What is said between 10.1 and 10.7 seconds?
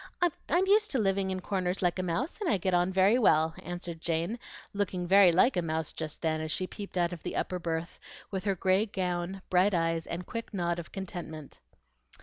quick